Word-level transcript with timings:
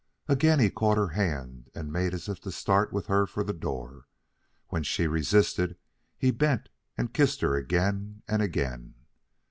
'"Again 0.27 0.57
he 0.57 0.71
caught 0.71 0.97
her 0.97 1.09
hand 1.09 1.69
and 1.75 1.91
made 1.93 2.15
as 2.15 2.27
if 2.27 2.39
to 2.41 2.51
start 2.51 2.91
with 2.91 3.05
her 3.05 3.27
for 3.27 3.43
the 3.43 3.53
door. 3.53 4.07
When 4.69 4.81
she 4.81 5.05
resisted, 5.05 5.77
he 6.17 6.31
bent 6.31 6.69
and 6.97 7.13
kissed 7.13 7.41
her 7.41 7.53
again 7.55 8.23
and 8.27 8.41
again. 8.41 8.95